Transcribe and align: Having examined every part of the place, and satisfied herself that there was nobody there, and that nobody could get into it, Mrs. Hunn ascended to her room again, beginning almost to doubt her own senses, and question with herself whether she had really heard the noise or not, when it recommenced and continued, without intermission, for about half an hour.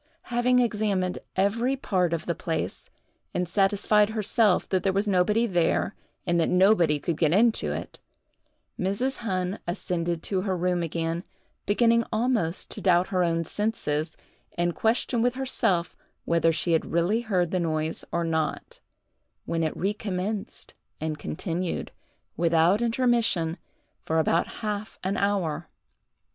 Having 0.33 0.57
examined 0.57 1.19
every 1.35 1.75
part 1.75 2.11
of 2.11 2.25
the 2.25 2.33
place, 2.33 2.89
and 3.35 3.47
satisfied 3.47 4.09
herself 4.09 4.67
that 4.69 4.81
there 4.81 4.91
was 4.91 5.07
nobody 5.07 5.45
there, 5.45 5.93
and 6.25 6.39
that 6.39 6.49
nobody 6.49 6.97
could 6.99 7.15
get 7.15 7.31
into 7.31 7.71
it, 7.71 7.99
Mrs. 8.79 9.17
Hunn 9.17 9.59
ascended 9.67 10.23
to 10.23 10.41
her 10.41 10.57
room 10.57 10.81
again, 10.81 11.23
beginning 11.67 12.03
almost 12.11 12.71
to 12.71 12.81
doubt 12.81 13.09
her 13.09 13.23
own 13.23 13.43
senses, 13.45 14.17
and 14.57 14.73
question 14.73 15.21
with 15.21 15.35
herself 15.35 15.95
whether 16.25 16.51
she 16.51 16.71
had 16.71 16.91
really 16.91 17.21
heard 17.21 17.51
the 17.51 17.59
noise 17.59 18.03
or 18.11 18.23
not, 18.23 18.79
when 19.45 19.61
it 19.63 19.77
recommenced 19.77 20.73
and 20.99 21.19
continued, 21.19 21.91
without 22.35 22.81
intermission, 22.81 23.55
for 24.03 24.17
about 24.17 24.47
half 24.63 24.97
an 25.03 25.15
hour. 25.15 25.67